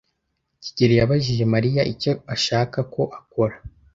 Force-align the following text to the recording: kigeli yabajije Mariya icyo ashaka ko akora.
kigeli 0.63 0.93
yabajije 0.99 1.43
Mariya 1.53 1.81
icyo 1.93 2.11
ashaka 2.35 2.77
ko 2.93 3.01
akora. 3.19 3.55